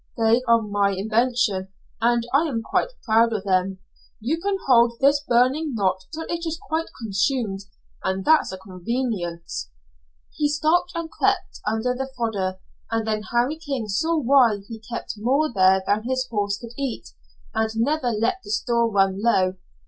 They 0.17 0.41
are 0.47 0.63
my 0.63 0.93
invention, 0.97 1.67
and 2.01 2.23
I 2.33 2.47
am 2.47 2.63
quite 2.63 2.89
proud 3.03 3.33
of 3.33 3.43
them. 3.43 3.77
You 4.19 4.41
can 4.41 4.57
hold 4.65 4.93
this 4.99 5.23
burning 5.23 5.75
knot 5.75 5.97
until 6.11 6.25
it 6.35 6.43
is 6.47 6.57
quite 6.59 6.87
consumed, 7.03 7.65
and 8.03 8.25
that's 8.25 8.51
a 8.51 8.57
convenience." 8.57 9.69
He 10.33 10.49
stooped 10.49 10.93
and 10.95 11.11
crept 11.11 11.59
under 11.67 11.93
the 11.93 12.09
fodder, 12.17 12.57
and 12.89 13.05
then 13.05 13.21
Harry 13.31 13.59
King 13.59 13.87
saw 13.87 14.17
why 14.17 14.61
he 14.67 14.79
kept 14.79 15.19
more 15.19 15.53
there 15.53 15.83
than 15.85 16.01
his 16.01 16.25
horse 16.31 16.57
could 16.57 16.73
eat, 16.79 17.09
and 17.53 17.69
never 17.75 18.09
let 18.09 18.37
the 18.43 18.49
store 18.49 18.89
run 18.91 19.21
low. 19.21 19.53